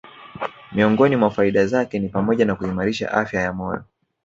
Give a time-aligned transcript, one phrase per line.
[0.71, 3.83] Miongoni mwa faida zake ni pamoja na kuimarisha afya ya moyo